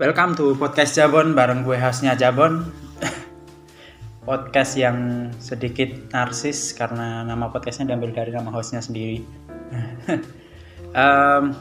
[0.00, 2.64] Welcome to podcast Jabon bareng gue hostnya Jabon.
[4.28, 9.20] podcast yang sedikit narsis karena nama podcastnya diambil dari nama hostnya sendiri.
[10.96, 11.52] um,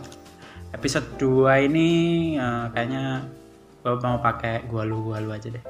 [0.71, 1.89] episode 2 ini
[2.39, 3.27] uh, kayaknya
[3.83, 5.63] gue mau pakai gua lu gua lu aja deh.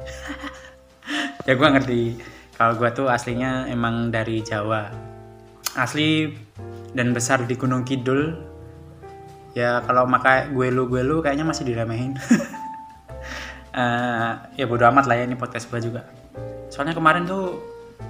[1.50, 2.22] ya gue ngerti
[2.54, 4.94] kalau gue tuh aslinya emang dari Jawa.
[5.74, 6.38] Asli
[6.94, 8.46] dan besar di Gunung Kidul
[9.58, 12.14] ya kalau makai gue lu gue lu kayaknya masih diremehin
[13.74, 16.06] uh, ya bodo amat lah ya ini podcast gue juga.
[16.70, 17.60] Soalnya kemarin tuh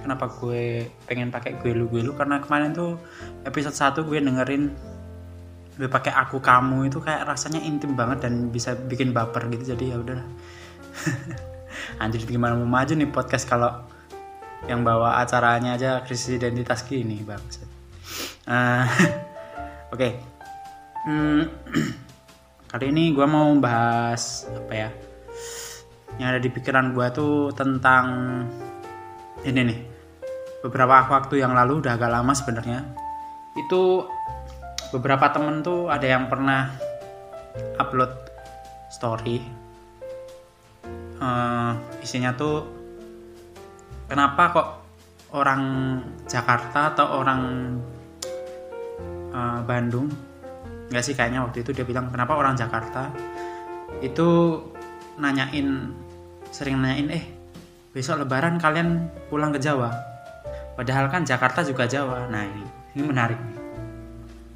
[0.04, 2.96] kenapa gue pengen pakai gue lu gue lu karena kemarin tuh
[3.44, 4.64] episode 1 gue dengerin
[5.80, 9.96] gue pakai aku kamu itu kayak rasanya intim banget dan bisa bikin baper gitu jadi
[9.96, 10.28] ya udahlah.
[12.02, 13.72] Anjir gimana mau maju nih podcast kalau
[14.68, 17.40] yang bawa acaranya aja krisis identitas gini bang
[18.44, 18.84] uh,
[19.94, 19.96] oke.
[19.96, 20.12] Okay
[21.04, 21.42] hmm,
[22.70, 24.90] kali ini gue mau bahas apa ya
[26.20, 28.04] yang ada di pikiran gue tuh tentang
[29.40, 29.80] ini nih.
[30.60, 32.84] Beberapa waktu yang lalu udah agak lama sebenarnya.
[33.56, 34.04] Itu
[34.92, 36.68] beberapa temen tuh ada yang pernah
[37.80, 38.12] upload
[38.92, 39.40] story.
[41.16, 41.72] Uh,
[42.04, 42.68] isinya tuh
[44.04, 44.68] kenapa kok
[45.32, 45.62] orang
[46.28, 47.40] Jakarta atau orang
[49.32, 50.10] uh, Bandung
[50.90, 53.14] nggak sih kayaknya waktu itu dia bilang kenapa orang Jakarta
[54.02, 54.58] itu
[55.20, 55.94] nanyain
[56.50, 57.24] sering nanyain eh
[57.90, 59.90] besok lebaran kalian pulang ke Jawa?
[60.78, 62.30] Padahal kan Jakarta juga Jawa.
[62.30, 63.38] Nah ini ini menarik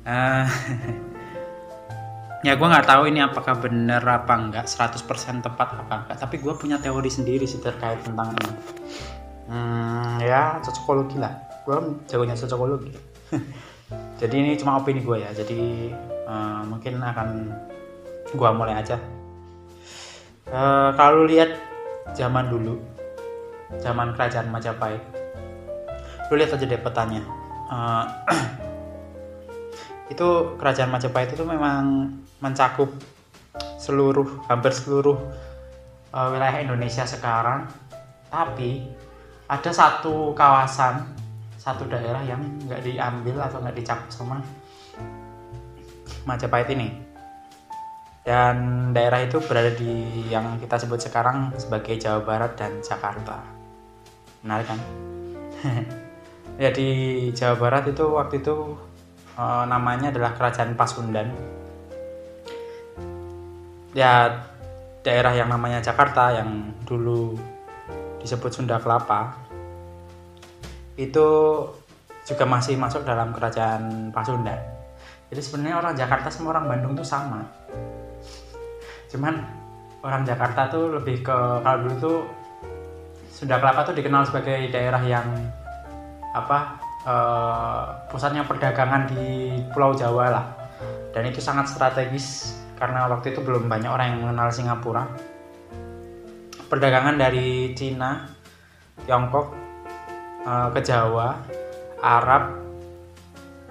[0.05, 0.47] uh,
[2.47, 5.01] ya gue nggak tahu ini apakah bener apa enggak 100%
[5.41, 8.53] tepat apa enggak tapi gue punya teori sendiri sih terkait tentang ini.
[9.45, 11.33] Hmm, ya cocokologi lah.
[11.65, 12.93] Gue jagonya cocokologi.
[14.21, 15.31] Jadi ini cuma opini gue ya.
[15.37, 15.93] Jadi
[16.29, 17.29] uh, mungkin akan
[18.35, 18.97] gua mulai aja.
[20.49, 21.57] Uh, kalau lihat
[22.15, 22.79] zaman dulu.
[23.83, 25.03] Zaman kerajaan Majapahit.
[26.31, 27.23] Lu lihat aja deh petanya.
[27.69, 28.07] Uh,
[30.15, 32.89] itu kerajaan Majapahit itu memang mencakup
[33.77, 35.19] seluruh hampir seluruh
[36.15, 37.67] uh, wilayah Indonesia sekarang.
[38.31, 38.87] Tapi
[39.51, 41.05] ada satu kawasan
[41.61, 44.41] satu daerah yang nggak diambil atau nggak dicakup sama
[46.25, 47.04] Majapahit ini.
[48.25, 48.57] Dan
[48.97, 53.45] daerah itu berada di yang kita sebut sekarang sebagai Jawa Barat dan Jakarta.
[54.41, 54.81] Menarik kan?
[56.63, 56.89] ya di
[57.37, 58.81] Jawa Barat itu waktu itu
[59.37, 61.29] e, namanya adalah Kerajaan Pasundan.
[63.93, 64.41] Ya
[65.05, 67.37] daerah yang namanya Jakarta yang dulu
[68.25, 69.37] disebut Sunda Kelapa
[70.97, 71.29] itu
[72.25, 74.57] juga masih masuk dalam kerajaan Pasundan
[75.29, 77.45] jadi sebenarnya orang Jakarta sama orang Bandung tuh sama
[79.15, 79.39] cuman
[80.03, 82.19] orang Jakarta tuh lebih ke kalau dulu tuh
[83.31, 85.27] Sunda Kelapa tuh dikenal sebagai daerah yang
[86.35, 90.47] apa uh, pusatnya perdagangan di Pulau Jawa lah
[91.15, 95.07] dan itu sangat strategis karena waktu itu belum banyak orang yang mengenal Singapura
[96.67, 98.27] perdagangan dari Cina
[99.07, 99.55] Tiongkok
[100.43, 101.39] uh, ke Jawa
[102.03, 102.65] Arab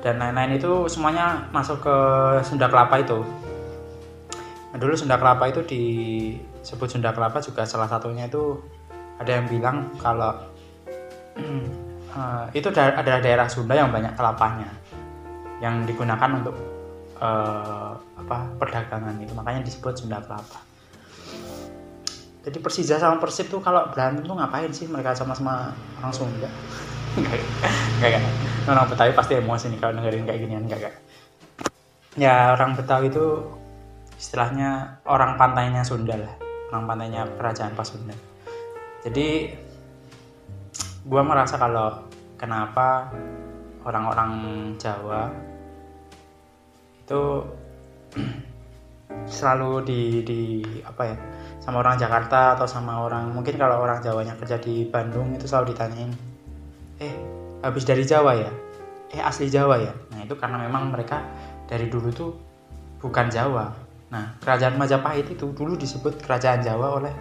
[0.03, 1.98] dan lain-lain itu semuanya masuk ke
[2.44, 3.24] Sunda Kelapa itu.
[4.73, 8.57] Dulu Sunda Kelapa itu disebut Sunda Kelapa juga salah satunya itu
[9.22, 10.34] ada yang bilang kalau
[12.17, 14.69] uh, itu adalah daerah Sunda yang banyak kelapanya
[15.61, 16.57] yang digunakan untuk
[17.22, 20.59] uh, apa perdagangan itu makanya disebut Sunda Kelapa.
[22.44, 25.72] Jadi Persija sama Persib tuh kalau berantem tuh ngapain sih mereka sama-sama
[26.03, 26.50] orang Sunda?
[28.01, 28.34] Enggak, enggak.
[28.66, 30.95] Orang Betawi pasti emosi nih kalau dengerin kayak ginian, enggak, enggak.
[32.17, 33.25] Ya, orang Betawi itu
[34.18, 36.34] istilahnya orang pantainya Sunda lah.
[36.74, 38.18] Orang pantainya kerajaan Pasundan.
[39.06, 39.51] Jadi,
[41.03, 42.07] gue merasa kalau
[42.40, 43.12] kenapa
[43.84, 44.31] orang-orang
[44.79, 45.28] Jawa
[47.03, 47.22] itu
[49.35, 50.41] selalu di di
[50.88, 51.18] apa ya
[51.59, 55.76] sama orang Jakarta atau sama orang mungkin kalau orang Jawanya kerja di Bandung itu selalu
[55.76, 56.11] ditanyain
[56.99, 57.14] eh
[57.64, 58.52] habis dari Jawa ya
[59.11, 61.23] eh asli Jawa ya nah itu karena memang mereka
[61.67, 62.32] dari dulu tuh
[62.99, 63.72] bukan Jawa
[64.14, 67.14] nah kerajaan Majapahit itu dulu disebut kerajaan Jawa oleh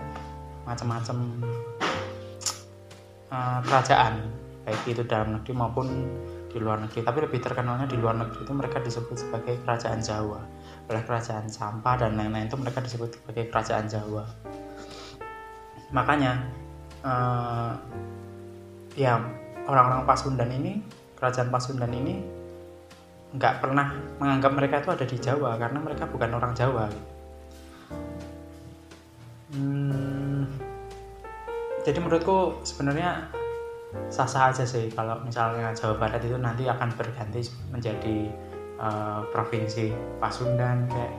[0.69, 1.17] macam-macam
[3.33, 4.21] uh, kerajaan
[4.63, 5.87] baik itu dalam negeri maupun
[6.53, 7.01] di luar negeri.
[7.03, 10.41] Tapi lebih terkenalnya di luar negeri itu mereka disebut sebagai kerajaan Jawa.
[10.93, 14.29] Oleh kerajaan Sampah dan lain-lain itu mereka disebut sebagai kerajaan Jawa.
[15.91, 16.45] Makanya
[17.03, 17.73] uh,
[18.95, 19.17] ya
[19.65, 20.85] orang-orang Pasundan ini
[21.17, 22.42] kerajaan Pasundan ini
[23.33, 26.87] nggak pernah menganggap mereka itu ada di Jawa karena mereka bukan orang Jawa.
[31.83, 33.27] Jadi menurutku sebenarnya
[34.09, 38.31] sah-sah aja sih kalau misalnya Jawa Barat itu nanti akan berganti menjadi
[38.81, 39.93] uh, provinsi
[40.23, 41.13] Pasundan kayak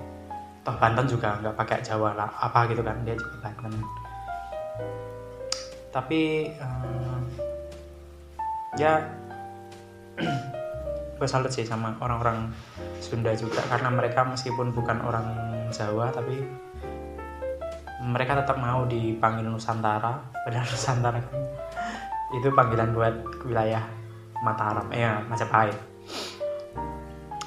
[0.64, 3.74] toh Banten juga nggak pakai Jawa lah apa gitu kan dia juga Banten.
[5.94, 6.22] Tapi
[6.58, 7.20] uh,
[8.80, 8.98] ya
[11.24, 12.52] gue salut sih sama orang-orang
[13.00, 15.24] Sunda juga karena mereka meskipun bukan orang
[15.72, 16.36] Jawa tapi
[18.04, 20.20] mereka tetap mau dipanggil Nusantara.
[20.44, 21.40] Padahal Nusantara kan
[22.36, 23.16] itu panggilan buat
[23.48, 23.88] wilayah
[24.44, 25.80] Mataram eh ya, Majapahit.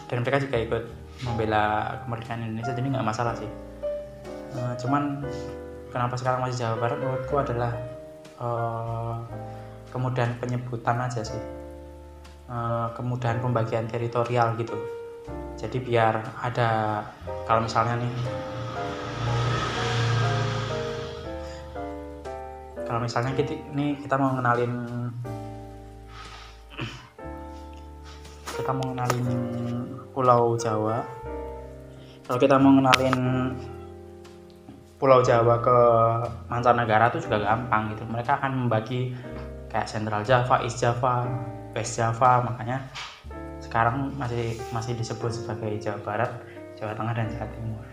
[0.08, 0.84] Dan mereka juga ikut
[1.28, 3.50] membela kemerdekaan Indonesia jadi nggak masalah sih.
[4.56, 5.20] Uh, cuman
[5.92, 7.76] kenapa sekarang masih Jawa Barat menurutku adalah
[8.40, 9.20] uh,
[9.92, 11.65] kemudahan penyebutan aja sih
[12.50, 14.74] uh, kemudahan pembagian teritorial gitu.
[15.56, 17.00] Jadi biar ada
[17.48, 18.12] kalau misalnya nih
[22.86, 24.74] kalau misalnya kita ini kita mau ngenalin
[28.56, 29.26] kita mau ngenalin
[30.16, 31.04] Pulau Jawa.
[32.26, 33.18] Kalau kita mau ngenalin
[34.96, 35.78] Pulau Jawa ke
[36.48, 38.08] mancanegara itu juga gampang gitu.
[38.08, 39.12] Mereka akan membagi
[39.68, 41.28] kayak Central Java, East Java,
[41.76, 42.80] West Java makanya
[43.60, 46.32] sekarang masih masih disebut sebagai Jawa Barat,
[46.80, 47.86] Jawa Tengah dan Jawa Timur.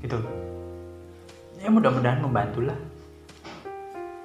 [0.00, 0.18] Gitu.
[1.60, 2.78] Ya mudah-mudahan membantu lah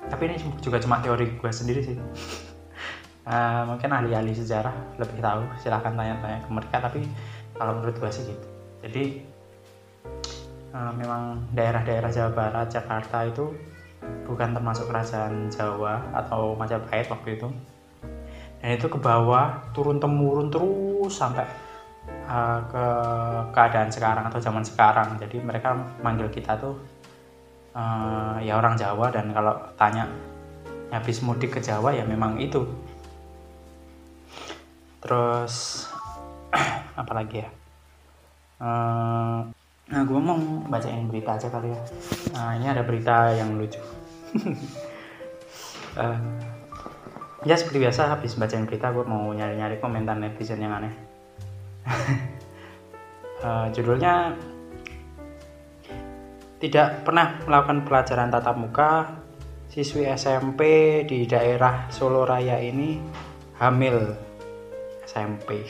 [0.06, 1.98] tapi ini juga cuma teori gue sendiri sih.
[3.26, 5.42] Uh, mungkin ahli-ahli sejarah lebih tahu.
[5.62, 7.10] Silahkan tanya-tanya ke mereka tapi
[7.58, 8.48] kalau menurut gue sih gitu.
[8.86, 9.04] Jadi
[10.78, 13.50] uh, memang daerah-daerah Jawa Barat Jakarta itu
[14.30, 17.50] bukan termasuk kerajaan Jawa atau Majapahit waktu itu
[18.62, 21.46] dan itu ke bawah turun temurun terus sampai
[22.26, 22.86] uh, ke
[23.54, 25.18] keadaan sekarang atau zaman sekarang.
[25.22, 26.76] Jadi mereka manggil kita tuh
[27.76, 30.10] uh, ya orang Jawa dan kalau tanya
[30.90, 32.66] habis mudik ke Jawa ya memang itu.
[35.04, 35.86] Terus
[37.02, 37.50] apalagi ya?
[38.56, 39.46] Uh,
[39.86, 40.40] nah gue mau
[40.72, 41.82] bacain berita aja kali ya.
[42.34, 43.78] Nah ini ada berita yang lucu.
[45.94, 46.18] Uh,
[47.46, 50.94] ya seperti biasa habis bacain berita gue mau nyari-nyari komentar netizen yang aneh.
[53.46, 54.34] Uh, judulnya
[56.58, 59.22] tidak pernah melakukan pelajaran tatap muka,
[59.70, 60.62] siswi SMP
[61.06, 62.98] di daerah Solo Raya ini
[63.62, 64.18] hamil.
[65.06, 65.62] SMP.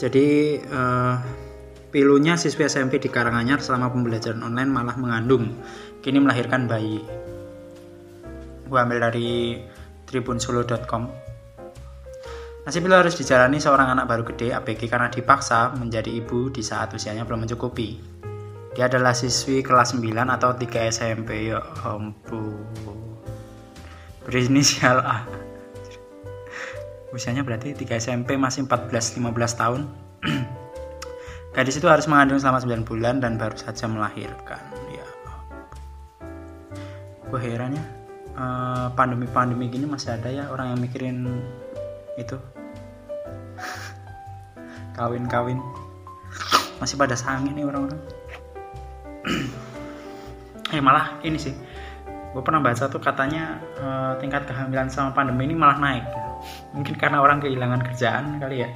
[0.00, 1.20] Jadi uh,
[1.92, 5.60] pilunya siswi SMP di Karanganyar selama pembelajaran online malah mengandung,
[6.00, 7.04] kini melahirkan bayi.
[8.68, 9.60] Gue ambil dari
[10.08, 11.30] tribunsolo.com
[12.60, 16.92] Nasib itu harus dijalani seorang anak baru gede ABG karena dipaksa menjadi ibu di saat
[16.92, 17.96] usianya belum mencukupi.
[18.76, 22.62] Dia adalah siswi kelas 9 atau 3 SMP ya ampun.
[24.22, 25.26] Berinisial A.
[27.10, 29.18] Usianya berarti 3 SMP masih 14-15
[29.58, 29.80] tahun.
[31.56, 34.62] Gadis itu harus mengandung selama 9 bulan dan baru saja melahirkan.
[37.30, 37.84] Gue heran ya.
[38.30, 41.18] Eh, pandemi-pandemi gini masih ada ya orang yang mikirin
[42.18, 42.34] itu.
[44.98, 45.58] Kawin-kawin.
[46.82, 48.00] Masih pada sangin nih orang-orang.
[50.70, 51.50] Eh malah ini sih.
[52.30, 56.06] Gue pernah baca tuh katanya uh, tingkat kehamilan sama pandemi ini malah naik.
[56.78, 58.70] Mungkin karena orang kehilangan kerjaan kali ya.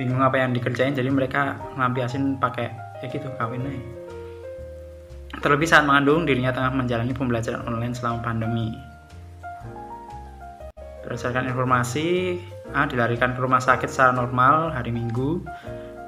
[0.00, 2.72] Bingung apa yang dikerjain jadi mereka ngambiasin pakai
[3.04, 4.03] ya gitu kawin aja
[5.44, 8.72] terlebih saat mengandung dirinya tengah menjalani pembelajaran online selama pandemi
[11.04, 12.40] Berdasarkan informasi,
[12.72, 15.44] A dilarikan ke rumah sakit secara normal hari Minggu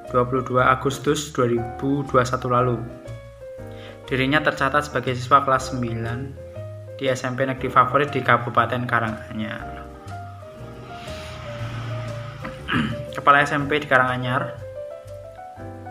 [0.09, 2.09] 22 Agustus 2021
[2.49, 2.81] lalu.
[4.09, 9.85] Dirinya tercatat sebagai siswa kelas 9 di SMP Negeri Favorit di Kabupaten Karanganyar.
[13.21, 14.66] Kepala SMP di Karanganyar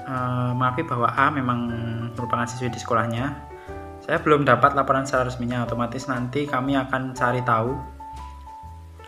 [0.05, 1.69] uh, maafi bahwa A memang
[2.13, 3.53] merupakan siswi di sekolahnya.
[4.05, 7.73] Saya belum dapat laporan secara resminya, otomatis nanti kami akan cari tahu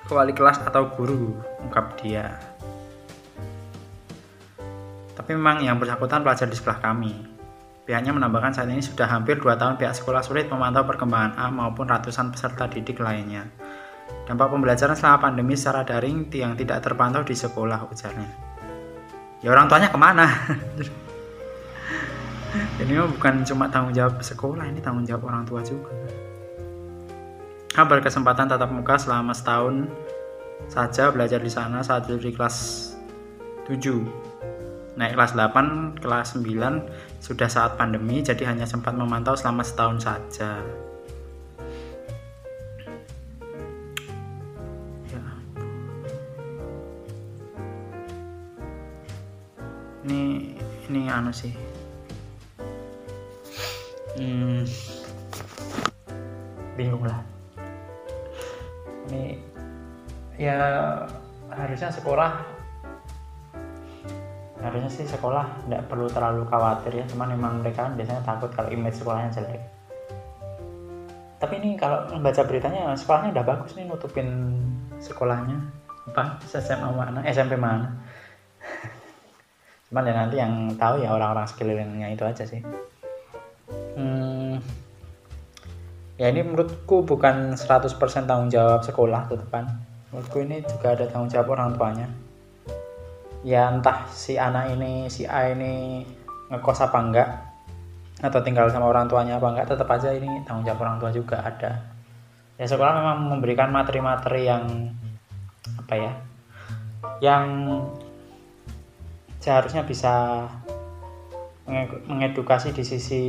[0.08, 2.34] ke wali kelas atau guru, ungkap dia.
[5.14, 7.14] Tapi memang yang bersangkutan pelajar di sekolah kami.
[7.88, 11.88] Pihaknya menambahkan saat ini sudah hampir 2 tahun pihak sekolah sulit memantau perkembangan A maupun
[11.88, 13.48] ratusan peserta didik lainnya.
[14.28, 18.47] Dampak pembelajaran selama pandemi secara daring yang tidak terpantau di sekolah ujarnya.
[19.46, 20.26] Ya orang tuanya ke mana?
[22.82, 25.94] ini bukan cuma tanggung jawab sekolah, ini tanggung jawab orang tua juga
[27.86, 29.86] berkesempatan tatap muka selama setahun
[30.66, 32.90] saja belajar di sana saat di kelas
[33.70, 33.78] 7.
[34.98, 40.58] naik kelas 8 kelas 9 sudah saat pandemi jadi hanya sempat memantau selama setahun saja
[50.08, 50.56] ini
[50.88, 51.52] ini anu sih.
[54.16, 54.64] Hmm,
[56.80, 57.20] bingung lah.
[59.12, 59.36] Ini
[60.40, 60.56] ya
[61.52, 62.40] harusnya sekolah.
[64.64, 67.06] Harusnya sih sekolah tidak perlu terlalu khawatir ya.
[67.12, 69.62] Cuman memang mereka kan biasanya takut kalau image sekolahnya jelek.
[71.38, 74.56] Tapi ini kalau membaca beritanya sekolahnya udah bagus nih nutupin
[75.04, 75.60] sekolahnya.
[76.16, 76.40] Apa?
[76.48, 77.20] SMA mana?
[77.28, 77.92] SMP mana
[79.88, 82.62] cuman ya nanti yang tahu ya orang-orang sekelilingnya itu aja sih.
[83.98, 84.60] Hmm,
[86.20, 91.60] ya ini menurutku bukan 100% tanggung jawab sekolah tetepan menurutku ini juga ada tanggung jawab
[91.60, 92.08] orang tuanya.
[93.46, 96.04] Ya entah si anak ini si A ini
[96.50, 97.30] ngekos apa enggak
[98.18, 101.44] atau tinggal sama orang tuanya apa enggak tetap aja ini tanggung jawab orang tua juga
[101.44, 101.86] ada.
[102.58, 104.64] Ya sekolah memang memberikan materi-materi yang
[105.86, 106.12] apa ya
[107.22, 107.44] yang
[109.48, 110.44] seharusnya bisa
[112.12, 113.24] mengedukasi di sisi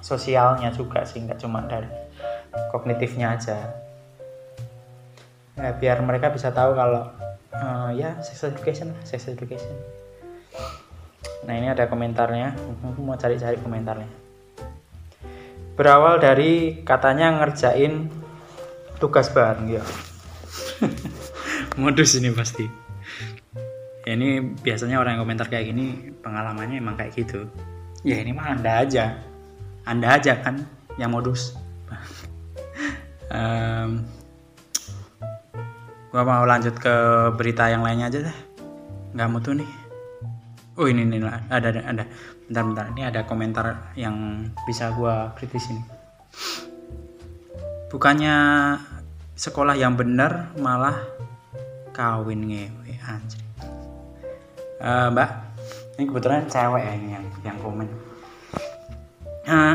[0.00, 1.92] sosialnya juga sih nggak cuma dari
[2.72, 3.68] kognitifnya aja.
[5.60, 7.12] Ya, biar mereka bisa tahu kalau
[7.52, 9.76] uh, ya sex education sex education.
[11.44, 12.56] Nah ini ada komentarnya.
[12.92, 14.08] Aku mau cari-cari komentarnya.
[15.76, 18.08] Berawal dari katanya ngerjain
[18.96, 19.84] tugas bareng ya.
[21.80, 22.85] Modus ini pasti
[24.06, 27.50] ini biasanya orang yang komentar kayak gini pengalamannya emang kayak gitu.
[28.06, 29.18] Ya ini mah anda aja.
[29.82, 30.62] Anda aja kan
[30.96, 31.52] yang modus.
[33.26, 34.06] Um,
[36.14, 36.94] gua mau lanjut ke
[37.34, 38.38] berita yang lainnya aja deh.
[39.18, 39.66] Nggak mutu nih.
[40.78, 42.04] Oh ini nih ada ada ada.
[42.46, 42.84] Bentar bentar.
[42.94, 43.66] Ini ada komentar
[43.98, 45.82] yang bisa gua kritis ini.
[47.90, 48.38] Bukannya
[49.34, 50.94] sekolah yang benar malah
[51.90, 53.45] kawin ngewe anjir
[54.80, 55.30] uh, mbak
[55.96, 57.88] ini kebetulan cewek ya ini yang yang komen.
[59.46, 59.74] Uh,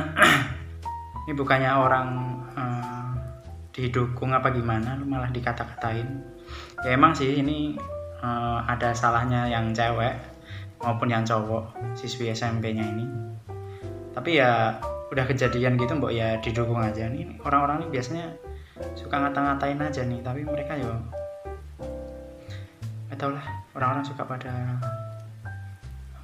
[1.25, 2.09] ini bukannya orang
[2.53, 3.11] uh,
[3.73, 6.05] didukung apa gimana lu malah dikata-katain.
[6.85, 7.73] Ya emang sih ini
[8.21, 10.13] uh, ada salahnya yang cewek
[10.81, 13.05] maupun yang cowok siswi SMP-nya ini.
[14.13, 14.77] Tapi ya
[15.09, 17.41] udah kejadian gitu mbok ya didukung aja nih.
[17.41, 18.25] Orang-orang ini biasanya
[18.97, 20.93] suka ngata-ngatain aja nih tapi mereka ya
[23.11, 24.79] gak tau lah orang-orang suka pada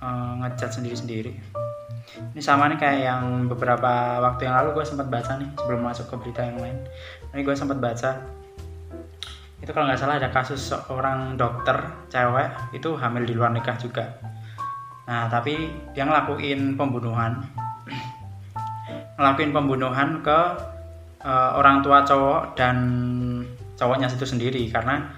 [0.02, 1.34] uh, ngejat sendiri-sendiri.
[2.34, 6.06] Ini sama nih kayak yang beberapa waktu yang lalu gue sempat baca nih sebelum masuk
[6.10, 6.78] ke berita yang lain.
[7.36, 8.38] Ini gue sempat baca
[9.58, 11.76] itu kalau nggak salah ada kasus seorang dokter
[12.14, 14.06] cewek itu hamil di luar nikah juga.
[15.10, 17.42] Nah tapi dia ngelakuin pembunuhan.
[19.18, 20.40] Ngelakuin pembunuhan ke
[21.26, 22.78] uh, orang tua cowok dan
[23.74, 25.10] cowoknya itu sendiri karena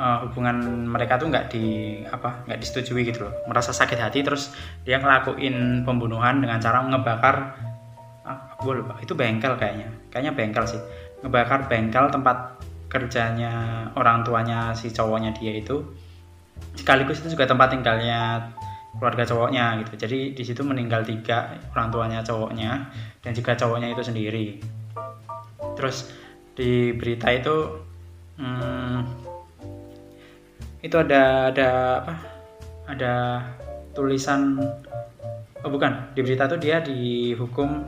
[0.00, 3.44] uh, hubungan mereka tuh nggak di apa nggak disetujui gitu loh.
[3.44, 4.56] Merasa sakit hati terus
[4.88, 7.36] dia ngelakuin pembunuhan dengan cara ngebakar
[8.24, 8.96] ah, gue lupa.
[9.04, 9.92] Itu bengkel kayaknya.
[10.08, 10.80] Kayaknya bengkel sih.
[11.20, 15.84] Ngebakar bengkel tempat kerjanya orang tuanya si cowoknya dia itu.
[16.74, 18.50] Sekaligus itu juga tempat tinggalnya
[18.96, 19.92] keluarga cowoknya gitu.
[20.00, 22.90] Jadi di situ meninggal tiga orang tuanya cowoknya
[23.20, 24.46] dan juga cowoknya itu sendiri.
[25.78, 26.10] Terus
[26.58, 27.56] di berita itu
[28.42, 29.29] hmm,
[30.80, 31.68] itu ada ada
[32.02, 32.14] apa
[32.90, 33.14] ada
[33.92, 34.58] tulisan
[35.60, 37.84] oh bukan di berita itu dia dihukum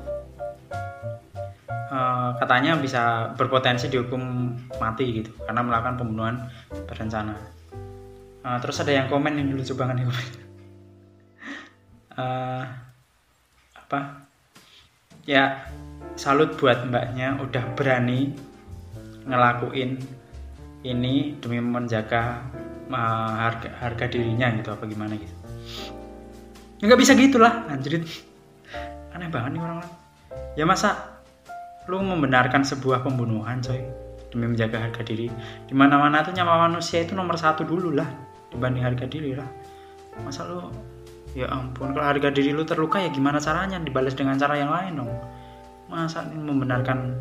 [1.92, 6.48] Eh, katanya bisa berpotensi dihukum mati gitu karena melakukan pembunuhan
[6.88, 7.36] berencana.
[8.42, 10.08] Uh, terus ada yang komen ini lucu banget nih.
[12.16, 12.64] Uh,
[13.84, 14.24] apa?
[15.28, 15.68] Ya
[16.16, 18.32] salut buat mbaknya udah berani
[19.28, 20.00] ngelakuin
[20.88, 22.40] ini demi menjaga
[22.92, 25.34] uh, harga harga dirinya gitu apa gimana gitu.
[26.84, 28.04] Nggak bisa gitulah anjir.
[29.12, 29.92] Aneh banget nih orang-orang.
[30.56, 31.12] Ya masa
[31.90, 33.82] lu membenarkan sebuah pembunuhan coy
[34.30, 35.28] demi menjaga harga diri
[35.68, 38.08] di mana-mana tuh nyawa manusia itu nomor satu dulu lah
[38.48, 39.48] dibanding harga diri lah
[40.24, 40.72] masa lu
[41.34, 45.04] ya ampun kalau harga diri lu terluka ya gimana caranya dibalas dengan cara yang lain
[45.04, 45.12] dong
[45.90, 47.12] masa ini membenarkan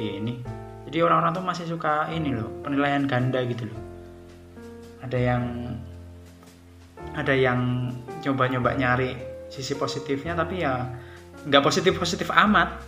[0.00, 0.42] ini
[0.88, 3.91] jadi orang-orang tuh masih suka ini loh penilaian ganda gitu loh
[5.02, 5.42] ada yang
[7.12, 7.90] ada yang
[8.22, 9.18] coba-nyoba nyari
[9.50, 10.86] sisi positifnya tapi ya
[11.44, 12.78] nggak positif positif amat.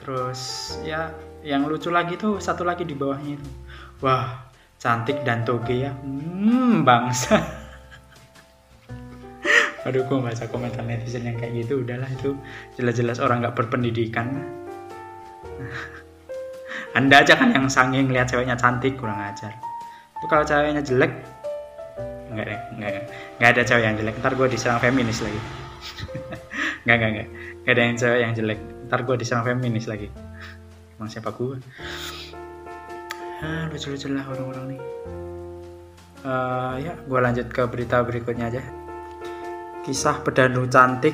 [0.00, 0.40] Terus
[0.86, 1.10] ya
[1.42, 3.50] yang lucu lagi tuh satu lagi di bawahnya itu.
[4.00, 4.46] Wah
[4.78, 5.92] cantik dan toge ya.
[5.92, 7.42] Hmm bangsa.
[9.84, 12.32] Aduh gue baca komentar netizen yang kayak gitu udahlah itu
[12.78, 14.32] jelas-jelas orang nggak berpendidikan.
[16.96, 19.73] Anda aja kan yang sanging lihat ceweknya cantik kurang ajar
[20.18, 21.12] itu kalau ceweknya jelek
[22.34, 22.90] nggak deh nggak
[23.38, 24.14] nggak ada cewek yang jelek.
[24.18, 25.40] Ntar gue diserang feminis lagi.
[26.84, 27.28] Nggak nggak nggak
[27.64, 28.60] nggak ada yang cewek yang jelek.
[28.90, 30.08] Ntar gue diserang feminis lagi.
[30.98, 31.56] Emang siapa gue
[33.44, 34.80] ah lucu-lucu lah orang-orang nih.
[36.24, 38.62] Uh, ya gue lanjut ke berita berikutnya aja.
[39.84, 41.12] Kisah pedandu cantik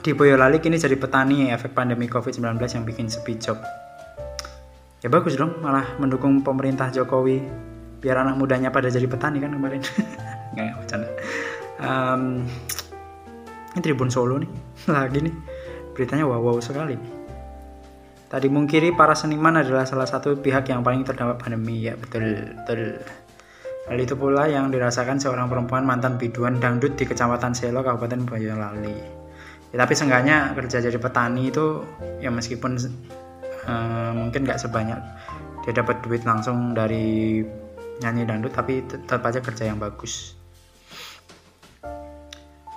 [0.00, 3.58] di Boyolali kini jadi petani efek pandemi COVID-19 yang bikin sepi job.
[5.02, 7.69] Ya bagus dong malah mendukung pemerintah Jokowi
[8.00, 9.84] biar anak mudanya pada jadi petani kan kemarin.
[10.56, 11.08] Nggak bercanda.
[11.80, 12.22] Um,
[13.76, 14.50] ini Tribun Solo nih
[14.96, 15.34] lagi nih.
[15.94, 16.96] Beritanya wow wow sekali.
[18.30, 21.86] Tadi mungkiri para seniman adalah salah satu pihak yang paling terdampak pandemi.
[21.86, 22.98] Ya betul betul.
[23.90, 29.18] Hal itu pula yang dirasakan seorang perempuan mantan biduan dangdut di kecamatan Selo Kabupaten Boyolali.
[29.70, 31.82] Ya, tapi seenggaknya kerja jadi petani itu
[32.22, 32.78] ya meskipun
[33.66, 34.98] uh, mungkin nggak sebanyak
[35.62, 37.42] dia dapat duit langsung dari
[38.00, 40.40] nyanyi dangdut tapi tetap aja kerja yang bagus.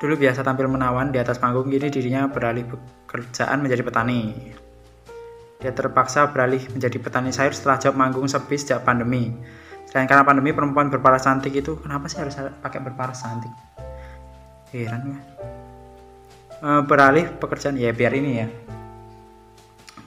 [0.03, 4.35] Dulu biasa tampil menawan di atas panggung kini dirinya beralih pekerjaan menjadi petani.
[5.63, 9.31] Dia terpaksa beralih menjadi petani sayur setelah job manggung sepi sejak pandemi.
[9.87, 13.53] Selain karena pandemi perempuan berparas cantik itu kenapa sih harus pakai berparas cantik?
[14.75, 15.19] Heran ya.
[16.59, 18.47] E, beralih pekerjaan ya biar ini ya.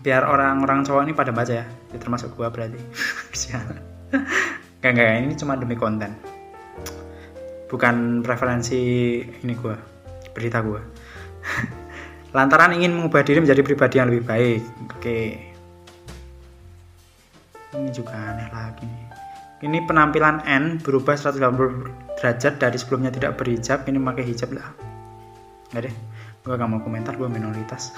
[0.05, 2.77] Biar orang-orang cowok ini pada baca ya, ya termasuk gua berarti
[4.85, 6.13] Gak, gak, ini cuma demi konten.
[7.67, 8.79] Bukan preferensi
[9.25, 9.77] ini gue,
[10.37, 10.83] berita gue.
[12.37, 14.63] Lantaran ingin mengubah diri menjadi pribadi yang lebih baik.
[14.93, 15.21] Oke.
[17.77, 19.07] Ini juga aneh lagi nih.
[19.65, 24.69] Ini penampilan N berubah 180 derajat dari sebelumnya tidak berhijab, ini pakai hijab lah.
[25.73, 25.95] Gak deh,
[26.45, 27.97] gue gak mau komentar, gue minoritas.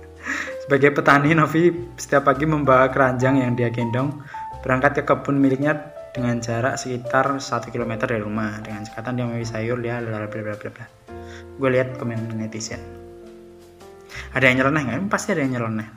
[0.62, 4.22] Sebagai petani, Novi setiap pagi membawa keranjang yang dia gendong
[4.62, 8.58] berangkat ke kebun miliknya dengan jarak sekitar 1 km dari rumah.
[8.62, 10.86] Dengan cekatan dia memilih sayur dia bla bla bla bla bla.
[11.58, 12.82] Gue lihat komen netizen.
[14.34, 14.98] Ada yang nyeleneh nggak?
[15.10, 15.90] Pasti ada yang nyeleneh.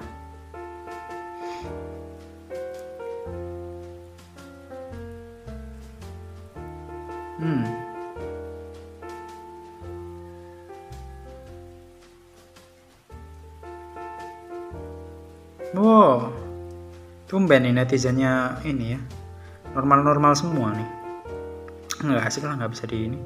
[7.44, 7.66] Hmm.
[15.74, 16.30] Wow,
[17.26, 19.02] tumben nih netizennya ini ya
[19.74, 20.90] normal-normal semua nih.
[22.06, 23.20] Nggak asik lah nggak bisa di ini.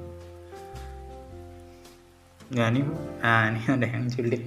[2.51, 2.83] Nggak nih
[3.23, 4.43] ah ini ada yang julid.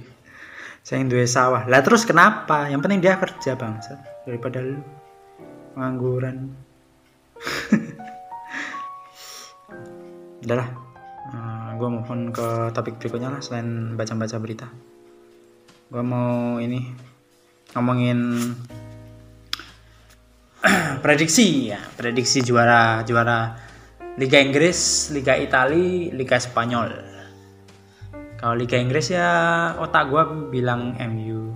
[0.81, 1.69] Saya yang dua sawah.
[1.69, 2.65] Lah terus kenapa?
[2.65, 4.81] Yang penting dia kerja bangsa daripada lu
[5.77, 6.49] pengangguran.
[10.41, 10.69] Udahlah.
[11.31, 14.67] Uh, eh, gue mohon ke topik berikutnya lah selain baca-baca berita.
[15.93, 16.89] Gue mau ini
[17.77, 18.19] ngomongin
[21.03, 21.81] prediksi ya.
[21.97, 23.57] Prediksi juara juara
[24.21, 26.89] Liga Inggris Liga Italia Liga Spanyol.
[28.37, 29.29] Kalau Liga Inggris ya
[29.77, 31.53] otak gue bilang MU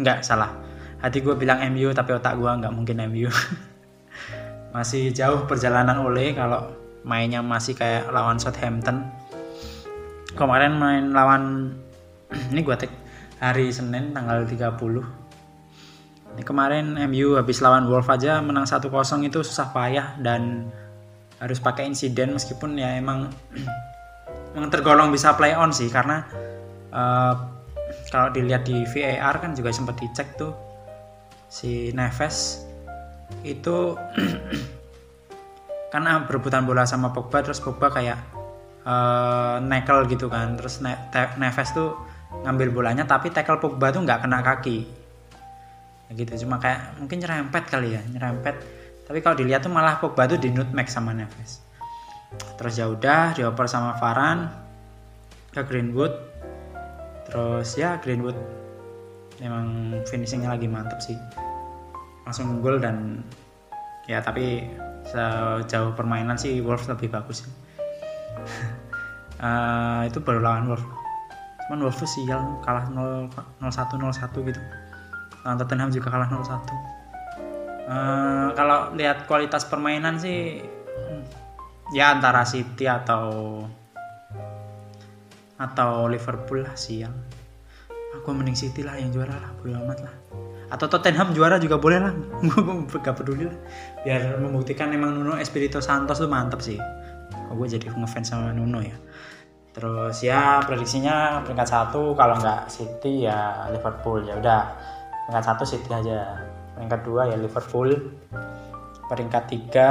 [0.00, 0.56] nggak salah.
[1.04, 3.28] Hati gue bilang MU tapi otak gue nggak mungkin MU
[4.74, 6.72] masih jauh perjalanan oleh kalau
[7.04, 9.04] mainnya masih kayak lawan Southampton.
[10.32, 11.76] Kemarin main lawan
[12.52, 12.92] ini gue tek
[13.36, 15.23] hari Senin tanggal 30 ini
[16.42, 18.90] kemarin MU habis lawan Wolf aja menang 1-0
[19.22, 20.66] itu susah payah dan
[21.38, 23.30] harus pakai insiden meskipun ya emang
[24.58, 26.26] emang tergolong bisa play on sih karena
[26.90, 27.34] uh,
[28.10, 30.56] kalau dilihat di VAR kan juga sempat dicek tuh
[31.46, 32.66] si Neves
[33.46, 33.94] itu
[35.94, 38.18] karena berebutan bola sama Pogba terus Pogba kayak
[38.82, 40.58] uh, nekel gitu kan.
[40.58, 40.98] Terus ne
[41.38, 41.94] Neves tuh
[42.42, 45.03] ngambil bolanya tapi tackle Pogba tuh nggak kena kaki
[46.12, 48.56] gitu cuma kayak mungkin nyerempet kali ya nyerempet.
[49.04, 51.60] Tapi kalau dilihat tuh malah Pogba tuh di nutmeg sama Neves.
[52.56, 54.48] Terus ya udah dioper sama Varan
[55.52, 56.12] ke Greenwood.
[57.28, 58.36] Terus ya Greenwood
[59.40, 61.16] emang finishingnya lagi mantep sih.
[62.24, 63.20] Langsung gol dan
[64.08, 64.64] ya tapi
[65.04, 67.52] sejauh permainan sih Wolves lebih bagus sih.
[69.40, 70.88] uh, itu baru lawan Wolves.
[71.64, 73.28] Cuman Wolves tuh sial kalah 0
[73.60, 74.60] 0 1 0 1 gitu
[75.44, 76.60] uh, Tottenham juga kalah 0-1 uh,
[77.88, 80.64] eh, kalau lihat kualitas permainan sih
[81.92, 83.60] ya antara City atau
[85.54, 87.34] atau Liverpool lah siang
[88.24, 90.14] aku mending City lah yang juara lah boleh amat lah.
[90.72, 92.12] Atau Tottenham juara juga boleh lah
[92.88, 93.58] gue gak peduli lah.
[94.06, 96.78] Biar membuktikan emang Nuno Espirito Santos tuh mantep sih.
[97.50, 98.96] Kok gue jadi ngefans sama Nuno ya?
[99.74, 104.62] Terus ya prediksinya peringkat satu kalau nggak City ya Liverpool ya udah
[105.26, 106.44] peringkat satu City aja.
[106.74, 107.90] Peringkat dua ya Liverpool.
[109.08, 109.90] Peringkat tiga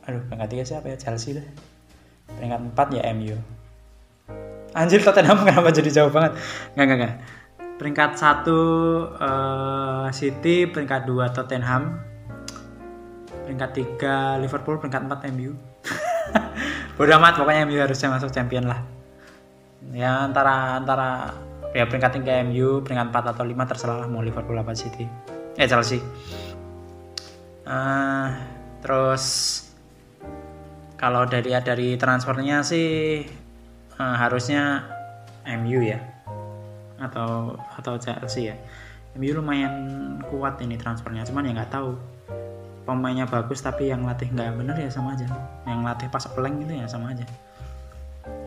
[0.00, 0.96] aduh peringkat tiga siapa ya?
[0.96, 1.46] Chelsea deh.
[2.34, 3.38] Peringkat empat ya MU
[4.74, 6.38] anjir Tottenham kenapa jadi jauh banget?
[6.74, 7.14] Nggak nggak nggak.
[7.80, 8.60] Peringkat satu
[9.16, 11.96] uh, City peringkat dua Tottenham.
[13.46, 15.58] Peringkat tiga Liverpool peringkat empat MU
[16.94, 18.78] Bodoh amat pokoknya MU harusnya masuk champion lah.
[19.90, 21.34] Ya antara antara
[21.70, 25.06] ya peringkat 3 MU, peringkat 4 atau 5 terserah mau Liverpool apa City.
[25.54, 26.02] Eh Chelsea.
[27.66, 28.34] Uh,
[28.82, 29.24] terus
[30.98, 33.22] kalau dari dari transfernya sih
[33.96, 34.84] uh, harusnya
[35.46, 36.02] MU ya
[36.98, 38.56] atau atau Chelsea ya.
[39.18, 39.74] MU lumayan
[40.30, 41.98] kuat ini transfernya, cuman ya nggak tahu
[42.90, 45.28] pemainnya bagus tapi yang latih nggak bener ya sama aja
[45.68, 47.22] yang latih pas peleng itu ya sama aja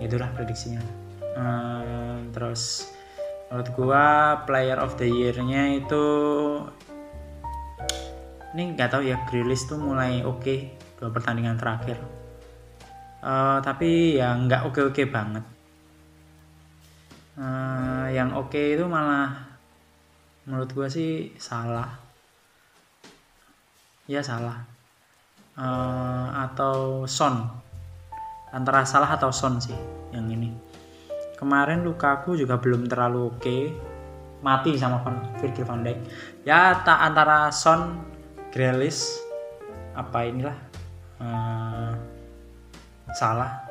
[0.04, 0.82] itulah prediksinya
[1.38, 2.92] hmm, terus
[3.54, 4.06] menurut gua
[4.50, 6.06] player of the year-nya itu
[8.58, 12.02] ini nggak tahu ya Grilis tuh mulai oke okay, dua pertandingan terakhir.
[13.22, 15.46] Uh, tapi ya nggak oke oke banget.
[17.38, 19.38] Uh, yang oke okay itu malah
[20.50, 21.94] menurut gua sih salah.
[24.10, 24.66] Ya salah.
[25.54, 27.54] Uh, atau Son.
[28.50, 29.78] Antara salah atau Son sih
[30.10, 30.50] yang ini
[31.44, 33.40] kemarin Lukaku juga belum terlalu oke.
[33.44, 33.64] Okay.
[34.44, 36.04] mati sama Van, Virgil van Dijk.
[36.44, 38.04] Ya tak antara Son
[38.52, 39.08] Grealish
[39.96, 40.58] apa inilah
[41.24, 41.96] uh,
[43.16, 43.64] salah.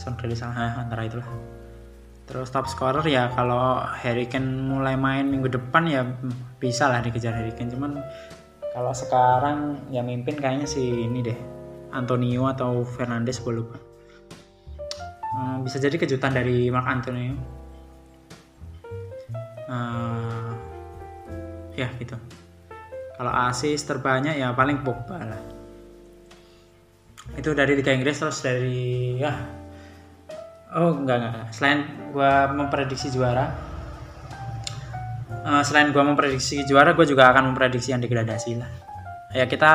[0.00, 0.80] Son Grealish salah.
[0.80, 1.28] Antara itulah.
[2.24, 6.00] Terus top scorer ya kalau Harry Kane mulai main minggu depan ya
[6.56, 7.68] bisa lah dikejar Harry Kane.
[7.68, 8.00] Cuman
[8.72, 11.38] kalau sekarang yang mimpin kayaknya si ini deh
[11.92, 13.89] Antonio atau Fernandes gue lupa
[15.34, 17.34] hmm, bisa jadi kejutan dari Mark Antonio
[19.70, 20.50] uh,
[21.78, 22.16] ya gitu.
[23.20, 25.42] Kalau asis terbanyak ya paling Pogba lah.
[27.36, 29.32] Itu dari Liga Inggris terus dari ya.
[30.74, 31.82] Oh enggak enggak selain
[32.14, 33.70] gue memprediksi juara
[35.42, 38.70] uh, selain gue memprediksi juara gue juga akan memprediksi yang degradasi lah.
[39.34, 39.72] Ya kita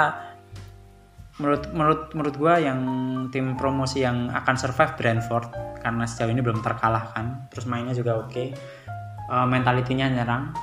[1.35, 2.79] menurut menurut menurut gue yang
[3.27, 5.51] tim promosi yang akan survive Brentford
[5.83, 8.47] karena sejauh ini belum terkalahkan terus mainnya juga oke okay.
[9.27, 10.55] uh, eh, mentalitinya nyerang.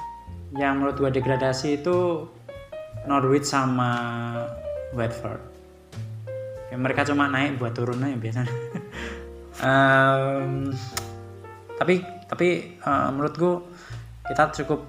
[0.52, 2.28] Yang menurut gue degradasi itu
[3.08, 3.90] Norwich sama
[4.92, 5.40] Watford.
[6.68, 8.52] Ya, mereka cuma naik buat turunnya biasanya.
[9.62, 10.74] Um,
[11.76, 13.54] tapi tapi uh, menurut gue
[14.26, 14.80] kita cukup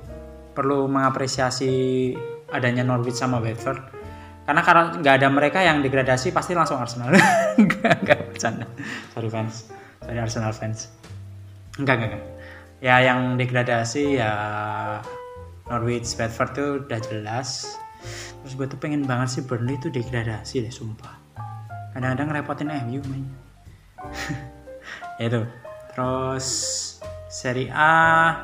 [0.55, 2.15] perlu mengapresiasi
[2.49, 4.02] adanya Norwich sama Watford
[4.43, 7.15] karena karena nggak ada mereka yang degradasi pasti langsung Arsenal.
[7.63, 8.67] Nggak nggak bercanda.
[9.15, 9.71] Sorry fans.
[10.03, 10.91] Sorry Arsenal fans.
[11.79, 12.23] Enggak enggak, enggak.
[12.83, 14.33] ya yang degradasi ya
[15.71, 17.79] Norwich Watford tuh udah jelas.
[18.43, 21.15] Terus gue tuh pengen banget sih Burnley tuh degradasi deh sumpah.
[21.95, 23.23] Kadang-kadang repotin MU main
[25.23, 25.41] ya itu.
[25.95, 26.47] Terus
[27.31, 28.35] seri A.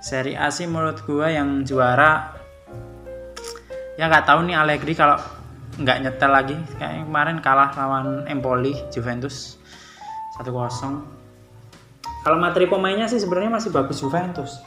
[0.00, 2.41] Seri A sih menurut gue yang juara
[3.96, 5.20] ya nggak tahu nih Allegri kalau
[5.80, 9.56] nggak nyetel lagi kayak kemarin kalah lawan Empoli Juventus
[10.36, 10.48] 1-0
[12.22, 14.60] kalau materi pemainnya sih sebenarnya masih bagus Juventus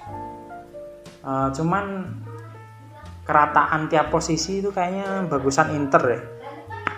[1.25, 2.15] uh, cuman
[3.25, 6.21] kerataan tiap posisi itu kayaknya bagusan Inter deh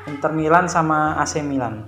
[0.07, 1.83] Inter Milan sama AC Milan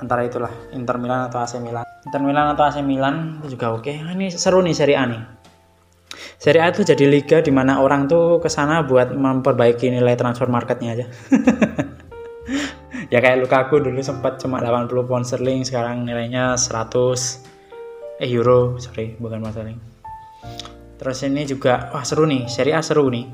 [0.00, 3.88] antara itulah Inter Milan atau AC Milan Inter Milan atau AC Milan itu juga oke.
[3.88, 4.04] Okay.
[4.04, 5.22] ini seru nih Serie A nih.
[6.38, 10.50] Serie A itu jadi liga di mana orang tuh ke sana buat memperbaiki nilai transfer
[10.50, 11.06] marketnya aja.
[13.12, 19.16] ya kayak Lukaku dulu sempat cuma 80 pound sterling, sekarang nilainya 100 eh euro, sorry,
[19.16, 19.78] bukan pound sterling.
[20.98, 23.26] Terus ini juga wah seru nih, Serie A seru nih.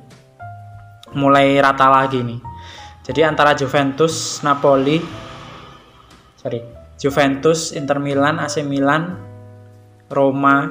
[1.16, 2.40] Mulai rata lagi nih.
[3.02, 5.02] Jadi antara Juventus, Napoli,
[6.38, 6.62] sorry,
[7.00, 9.18] Juventus, Inter Milan, AC Milan,
[10.06, 10.68] Roma,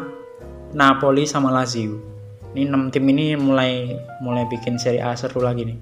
[0.71, 2.08] Napoli sama Lazio.
[2.55, 5.77] Ini 6 tim ini mulai mulai bikin Serie A seru lagi nih.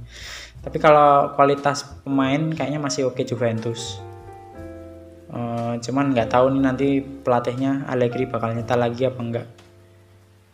[0.64, 4.04] Tapi kalau kualitas pemain kayaknya masih oke Juventus.
[5.28, 9.48] Uh, cuman nggak tahu nih nanti pelatihnya Allegri bakal nyetel lagi apa enggak.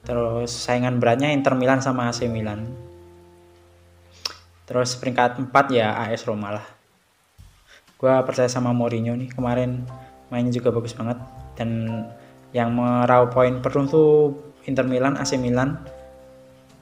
[0.04, 2.70] Terus saingan beratnya Inter Milan sama AC Milan.
[4.70, 6.66] Terus peringkat 4 ya AS Roma lah
[8.04, 9.88] gue percaya sama Mourinho nih kemarin
[10.28, 11.16] mainnya juga bagus banget
[11.56, 12.04] dan
[12.52, 14.12] yang meraup poin penuh tuh
[14.68, 15.80] Inter Milan, AC Milan,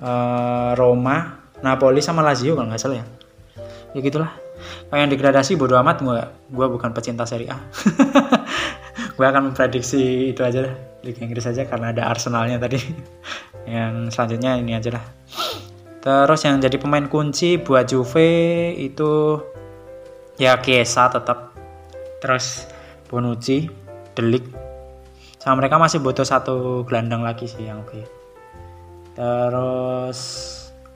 [0.02, 3.06] uh, Roma, Napoli sama Lazio kalau nggak salah ya.
[3.96, 4.32] Ya gitulah.
[4.94, 6.22] yang degradasi bodo amat gue
[6.54, 7.58] gue bukan pecinta Serie A.
[9.18, 10.74] Gue akan memprediksi itu aja lah
[11.06, 12.78] Liga Inggris aja karena ada Arsenalnya tadi.
[13.70, 15.06] Yang selanjutnya ini aja lah.
[16.02, 19.38] Terus yang jadi pemain kunci buat Juve itu
[20.42, 21.54] ya Kiesa tetap.
[22.18, 22.66] Terus
[23.06, 23.70] Bonucci
[24.18, 24.50] Delik.
[25.38, 28.21] Sama mereka masih butuh satu gelandang lagi sih yang oke
[29.22, 30.20] terus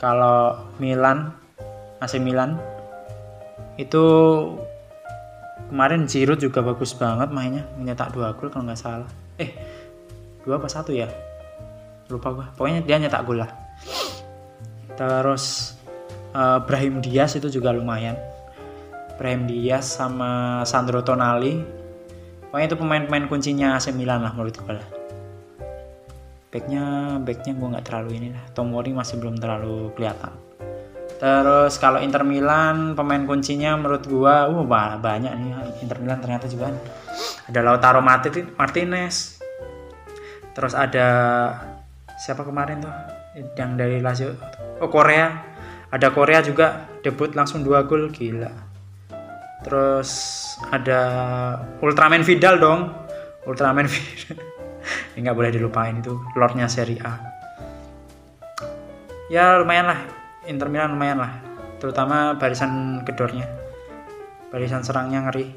[0.02, 1.30] kalau Milan
[2.02, 2.58] AC Milan
[3.78, 4.02] itu
[5.70, 9.10] kemarin Giroud juga bagus banget mainnya menyetak dua gol kalau nggak salah.
[9.38, 9.54] Eh
[10.42, 11.06] dua apa satu ya?
[12.10, 12.46] Lupa gua.
[12.58, 13.52] Pokoknya dia nyetak gol lah.
[14.98, 15.78] Terus
[16.34, 18.18] uh, Brahim Diaz itu juga lumayan.
[19.22, 21.62] Brahim Diaz sama Sandro Tonali.
[22.50, 24.95] Pokoknya itu pemain-pemain kuncinya AC Milan lah menurut gue lah
[26.56, 30.46] backnya backnya gue nggak terlalu ini lah Tomori masih belum terlalu kelihatan
[31.16, 34.68] Terus kalau Inter Milan pemain kuncinya menurut gua uh
[35.00, 36.76] banyak nih Inter Milan ternyata juga
[37.48, 39.40] ada Lautaro Martinez.
[40.56, 41.08] Terus ada
[42.20, 42.94] siapa kemarin tuh
[43.56, 44.36] yang dari Lazio
[44.84, 45.56] oh Korea.
[45.88, 48.52] Ada Korea juga debut langsung dua gol gila.
[49.64, 50.12] Terus
[50.68, 51.00] ada
[51.80, 52.92] Ultraman Vidal dong.
[53.48, 54.55] Ultraman Vidal.
[55.16, 57.14] Nggak boleh dilupain itu lordnya Serie A.
[59.32, 60.00] Ya lumayan lah.
[60.46, 61.34] Inter Milan lumayan lah.
[61.82, 63.66] Terutama barisan kedornya
[64.56, 65.52] barisan serangnya ngeri.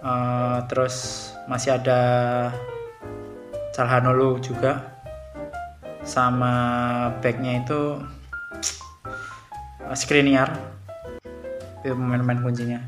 [0.00, 2.00] Uh, terus masih ada
[3.76, 4.96] Calhanoglu juga.
[6.00, 6.54] Sama
[7.20, 8.00] backnya itu
[9.84, 10.56] uh, Skriniar.
[11.84, 12.80] Itu pemain-pemain kuncinya.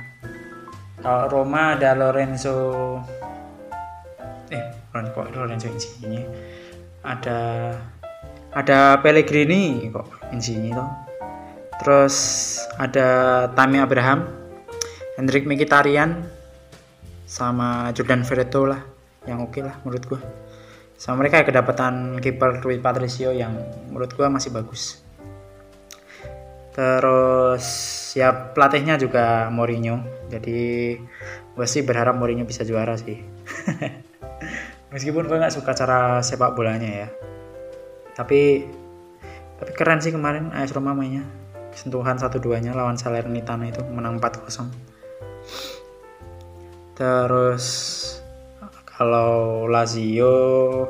[1.05, 2.97] Kalau Roma ada Lorenzo
[4.93, 5.73] eh kok Lorenzo
[6.05, 6.21] ini
[7.01, 7.73] ada
[8.53, 10.87] ada Pellegrini kok insinya itu
[11.81, 12.17] terus
[12.77, 14.29] ada Tammy Abraham
[15.17, 16.25] Hendrik Mkhitaryan
[17.25, 18.81] sama Jordan Veretout lah
[19.25, 20.21] yang oke okay lah menurut gua.
[20.97, 23.57] Sama mereka kedapatan kiper Rui Patricio yang
[23.91, 25.01] menurut gua masih bagus.
[26.73, 27.65] Terus
[28.17, 30.01] ya pelatihnya juga Mourinho.
[30.33, 30.97] Jadi
[31.53, 33.21] gue sih berharap Mourinho bisa juara sih
[34.93, 37.09] meskipun gue nggak suka cara sepak bolanya ya.
[38.15, 38.69] Tapi
[39.59, 41.25] tapi keren sih kemarin AS Roma mainnya.
[41.73, 44.93] Sentuhan satu duanya lawan Salernitana itu menang 4-0
[46.93, 47.67] terus
[48.85, 50.87] kalau Lazio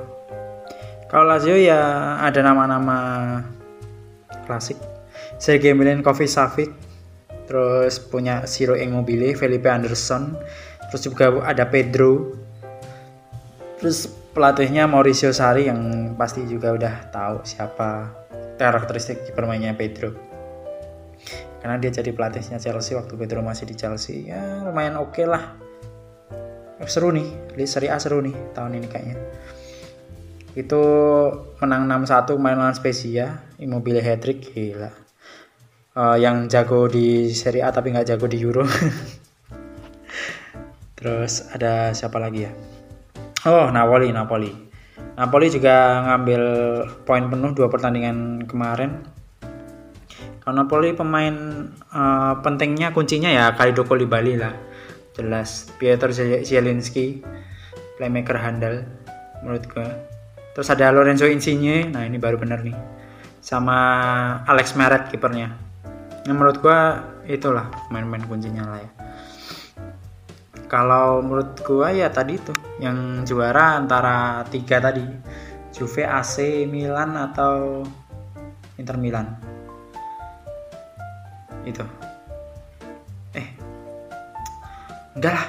[1.06, 2.98] kalau Lazio ya ada nama-nama
[4.48, 4.80] klasik.
[5.36, 6.70] Sergei Milinkovic Savic
[7.50, 10.38] terus punya Ciro Immobile Felipe Anderson
[10.88, 12.41] terus juga ada Pedro
[13.82, 18.14] terus pelatihnya Mauricio Sarri yang pasti juga udah tahu siapa
[18.54, 20.14] karakteristik permainnya Pedro.
[21.58, 25.58] Karena dia jadi pelatihnya Chelsea waktu Pedro masih di Chelsea ya lumayan oke okay lah.
[26.86, 27.26] Seru nih
[27.58, 29.18] di Serie A seru nih tahun ini kayaknya.
[30.54, 30.82] Itu
[31.58, 34.94] menang 6-1 main lawan Spezia Immobile hat-trick gila.
[35.92, 38.62] Uh, yang jago di Serie A tapi nggak jago di Euro.
[40.98, 42.71] Terus ada siapa lagi ya
[43.42, 44.54] Oh, Napoli, Napoli.
[45.18, 46.42] Napoli juga ngambil
[47.02, 49.02] poin penuh dua pertandingan kemarin.
[50.38, 51.34] Kalau Napoli pemain
[51.90, 54.54] uh, pentingnya kuncinya ya Kalido Bali lah.
[55.18, 57.18] Jelas Pietro Zielinski
[57.98, 58.86] playmaker handal
[59.42, 59.90] menurut gue.
[60.54, 62.78] Terus ada Lorenzo Insigne, nah ini baru bener nih.
[63.42, 63.74] Sama
[64.46, 65.50] Alex Meret kipernya.
[66.30, 66.78] Yang menurut gue
[67.26, 69.01] itulah main-main kuncinya lah ya
[70.72, 75.04] kalau menurut gua ya tadi tuh yang juara antara tiga tadi
[75.72, 77.84] Juve, AC, Milan atau
[78.76, 79.24] Inter Milan.
[81.64, 81.84] Itu.
[83.36, 83.48] Eh.
[85.16, 85.46] Enggak lah.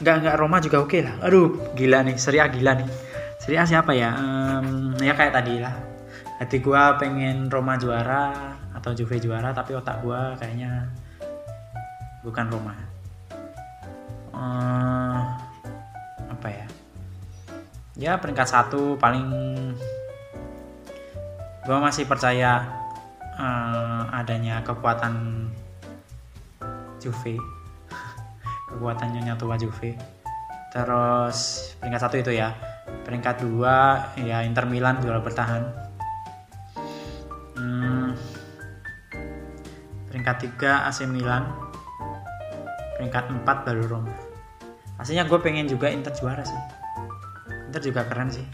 [0.00, 1.16] Enggak enggak Roma juga oke okay lah.
[1.24, 2.88] Aduh gila nih Serie A gila nih.
[3.40, 4.16] Serie A siapa ya?
[4.16, 5.72] Um, ya kayak tadi lah.
[6.40, 10.88] Hati gua pengen Roma juara atau Juve juara tapi otak gua kayaknya
[12.24, 12.91] bukan Roma
[14.42, 15.20] uh,
[16.30, 16.66] apa ya?
[17.94, 19.28] Ya peringkat satu paling
[21.62, 22.66] gue masih percaya
[23.38, 25.46] uh, adanya kekuatan
[26.98, 27.38] Juve.
[28.70, 29.98] Kekuatan Nyonya tua Juve.
[30.70, 32.54] Terus peringkat satu itu ya.
[33.02, 35.62] Peringkat dua ya Inter Milan juara bertahan.
[37.58, 38.14] Hmm,
[40.10, 41.46] peringkat tiga AC Milan.
[42.98, 44.14] Peringkat 4 baru Roma
[45.02, 46.60] aslinya gue pengen juga Inter juara sih.
[47.66, 48.46] Inter juga keren sih.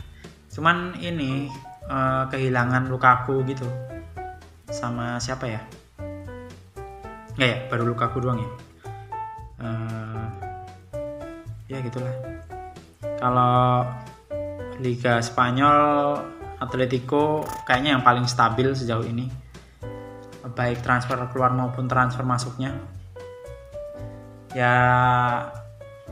[0.48, 1.52] Cuman ini
[1.92, 3.68] uh, kehilangan Lukaku gitu.
[4.72, 5.61] Sama siapa ya?
[7.37, 8.50] Ya, ya baru Lukaku doang ya?
[9.61, 10.24] Uh,
[11.68, 12.16] ya gitulah.
[13.20, 13.84] Kalau
[14.80, 16.16] Liga Spanyol
[16.58, 19.28] Atletico kayaknya yang paling stabil sejauh ini.
[20.56, 22.72] Baik transfer keluar maupun transfer masuknya.
[24.56, 24.72] Ya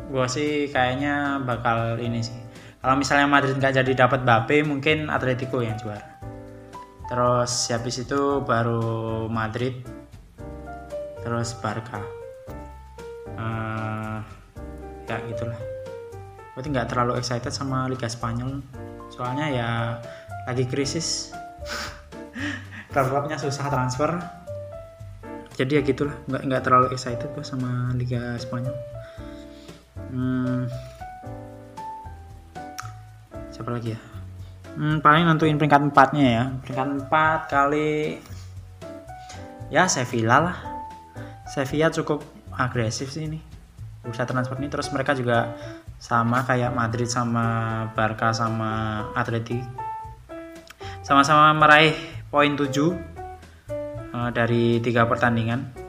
[0.06, 2.36] gue sih kayaknya bakal ini sih.
[2.78, 6.22] Kalau misalnya Madrid nggak jadi dapat Bape mungkin Atletico yang juara.
[7.10, 9.82] Terus habis itu baru Madrid
[11.26, 11.98] terus Barca.
[13.34, 14.22] Uh,
[15.10, 15.58] ya gitulah.
[16.54, 18.62] Berarti nggak terlalu excited sama Liga Spanyol.
[19.10, 19.70] Soalnya ya
[20.46, 21.34] lagi krisis.
[22.94, 24.14] Klub-klubnya susah transfer.
[25.58, 26.14] Jadi ya gitulah.
[26.30, 28.74] Nggak nggak terlalu excited gue sama Liga Spanyol
[30.12, 30.60] hmm,
[33.50, 34.00] siapa lagi ya?
[34.76, 36.44] Hmm, paling nentuin peringkat empatnya ya.
[36.60, 38.20] Peringkat empat kali.
[39.72, 40.56] Ya Sevilla lah.
[41.48, 42.20] Sevilla cukup
[42.52, 43.40] agresif sih ini.
[44.04, 44.68] Bursa transfer ini.
[44.68, 45.56] Terus mereka juga
[45.96, 49.64] sama kayak Madrid sama Barca sama Atleti.
[51.00, 51.96] Sama-sama meraih
[52.28, 55.85] poin 7 uh, eh, dari tiga pertandingan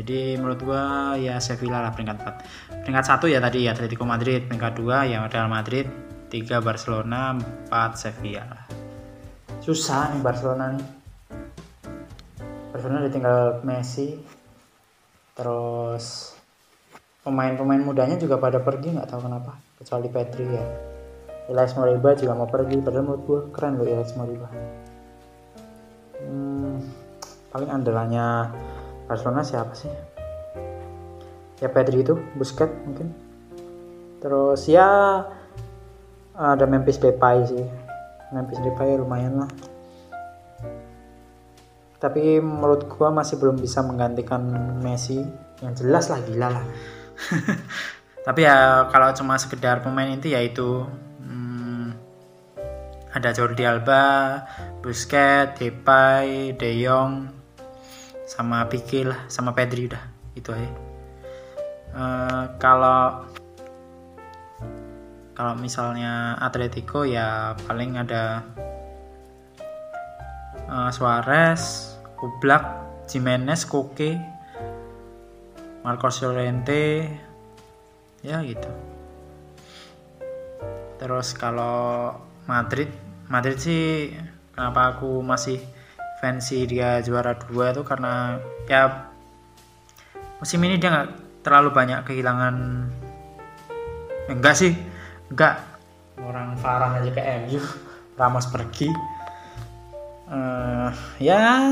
[0.00, 4.48] jadi menurut gua ya Sevilla lah peringkat 4 peringkat satu ya tadi ya Atletico Madrid.
[4.48, 5.86] Peringkat 2 ya Real Madrid.
[6.32, 7.36] 3 Barcelona.
[7.68, 8.70] 4 Sevilla
[9.60, 10.86] susah nih Barcelona nih.
[12.72, 14.16] Barcelona ditinggal Messi.
[15.36, 16.34] Terus
[17.20, 19.60] pemain-pemain mudanya juga pada pergi nggak tahu kenapa.
[19.76, 20.66] Kecuali Petri ya.
[21.50, 24.48] Elias Moriba juga mau pergi padahal menurut gue keren loh Elias Moriba.
[26.20, 26.78] Hmm,
[27.52, 28.26] paling andalannya
[29.10, 29.90] Barcelona siapa sih?
[31.58, 33.10] Ya Pedri itu Busquets mungkin.
[34.22, 34.86] Terus ya
[36.38, 37.66] ada Memphis Depay sih.
[38.30, 39.50] Memphis Depay lumayan lah.
[41.98, 44.46] Tapi menurut gua masih belum bisa menggantikan
[44.78, 45.18] Messi.
[45.58, 46.64] Yang jelas lah gila lah.
[48.30, 50.86] Tapi ya kalau cuma sekedar pemain inti ya itu
[53.10, 54.38] ada Jordi Alba,
[54.78, 57.39] Busquets, Depay, De Jong,
[58.30, 60.04] sama Pique lah, sama Pedri udah
[60.38, 60.70] itu aja.
[61.90, 63.26] Uh, kalau
[65.34, 68.46] kalau misalnya Atletico ya paling ada
[70.70, 71.90] uh, Suarez,
[72.22, 72.62] Oblak,
[73.10, 74.14] Jimenez, Koke,
[75.82, 77.10] Marcos Llorente,
[78.22, 78.70] ya gitu.
[81.02, 82.14] Terus kalau
[82.46, 82.94] Madrid
[83.26, 84.14] Madrid sih
[84.54, 85.58] kenapa aku masih
[86.20, 88.36] fancy dia juara dua itu karena
[88.68, 89.08] ya
[90.36, 92.56] musim ini dia nggak terlalu banyak kehilangan
[94.28, 94.76] enggak sih
[95.32, 95.64] enggak.
[96.20, 97.60] Orang Farah aja ke MU
[98.20, 98.92] Ramos pergi.
[100.30, 101.66] Uh, ya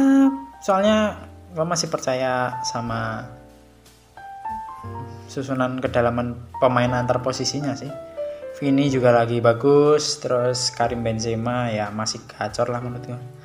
[0.64, 1.14] soalnya
[1.54, 3.28] gue masih percaya sama
[5.28, 7.92] susunan kedalaman pemain antar posisinya sih.
[8.58, 13.37] Vini juga lagi bagus terus Karim Benzema ya masih gacor lah menurut gue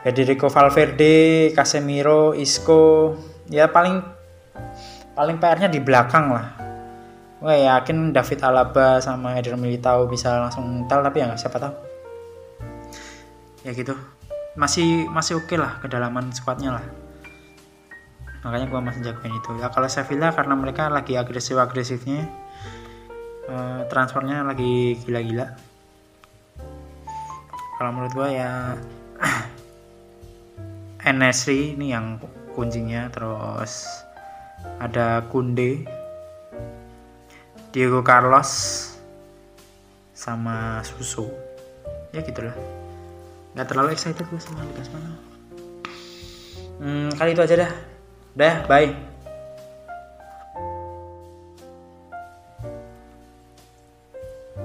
[0.00, 3.14] Federico Valverde Casemiro Isco.
[3.52, 4.00] Ya paling
[5.12, 6.46] paling PR-nya di belakang lah.
[7.40, 11.74] Gue yakin David Alaba sama Eder Militao bisa langsung tel tapi ya siapa tahu.
[13.64, 13.96] Ya gitu.
[14.56, 16.84] Masih masih oke okay lah kedalaman squadnya lah.
[18.40, 19.50] Makanya gue masih jagoin itu.
[19.60, 22.24] Ya kalau Sevilla karena mereka lagi agresif agresifnya
[23.48, 25.56] uh, transfernya lagi gila-gila.
[27.76, 28.76] Kalau menurut gue ya
[31.04, 32.20] Enesri ini yang
[32.52, 33.86] kuncinya terus
[34.80, 35.88] ada Kunde
[37.72, 38.50] Diego Carlos
[40.12, 41.30] sama Susu
[42.12, 42.52] ya gitulah.
[43.56, 45.30] Nggak terlalu excited gue sama Liga Spanyol
[46.80, 47.72] hmm, kali itu aja dah.
[48.34, 49.09] Udah bye